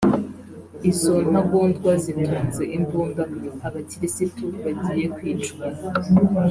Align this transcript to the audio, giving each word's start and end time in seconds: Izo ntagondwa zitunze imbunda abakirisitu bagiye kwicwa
Izo 0.91 1.15
ntagondwa 1.29 1.91
zitunze 2.03 2.63
imbunda 2.77 3.23
abakirisitu 3.67 4.43
bagiye 4.63 5.05
kwicwa 5.15 5.65